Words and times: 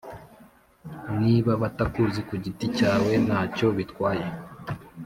niba 1.19 1.51
batakuzi 1.61 2.19
kugiti 2.29 2.65
cyawe 2.77 3.11
ntacyo 3.25 3.67
bitwaye 3.77 4.27